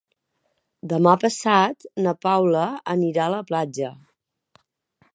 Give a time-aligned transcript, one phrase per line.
[0.93, 2.65] Demà passat na Paula
[2.97, 3.95] anirà a la platja.